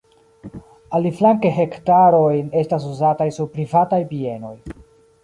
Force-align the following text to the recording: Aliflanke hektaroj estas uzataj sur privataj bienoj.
Aliflanke 0.99 1.51
hektaroj 1.57 2.31
estas 2.63 2.87
uzataj 2.93 3.29
sur 3.39 3.51
privataj 3.59 4.01
bienoj. 4.15 4.57